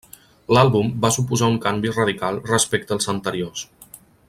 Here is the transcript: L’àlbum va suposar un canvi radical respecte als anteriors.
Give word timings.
L’àlbum 0.57 0.87
va 1.03 1.11
suposar 1.17 1.49
un 1.55 1.59
canvi 1.67 1.93
radical 1.99 2.41
respecte 2.53 2.97
als 2.97 3.13
anteriors. 3.15 3.71